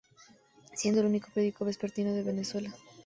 [0.73, 2.73] Siendo el único periódico vespertino de Venezuela.